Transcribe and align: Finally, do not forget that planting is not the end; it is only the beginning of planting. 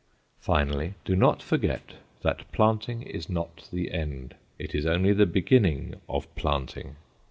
Finally, 0.39 0.95
do 1.05 1.15
not 1.15 1.43
forget 1.43 1.93
that 2.23 2.51
planting 2.51 3.03
is 3.03 3.29
not 3.29 3.69
the 3.71 3.91
end; 3.91 4.33
it 4.57 4.73
is 4.73 4.83
only 4.87 5.13
the 5.13 5.27
beginning 5.27 5.93
of 6.09 6.25
planting. 6.33 6.95